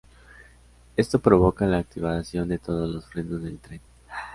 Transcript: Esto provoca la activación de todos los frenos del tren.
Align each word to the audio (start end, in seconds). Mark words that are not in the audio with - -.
Esto 0.97 1.19
provoca 1.19 1.67
la 1.67 1.77
activación 1.77 2.49
de 2.49 2.57
todos 2.57 2.89
los 2.91 3.05
frenos 3.05 3.43
del 3.43 3.59
tren. 3.59 3.81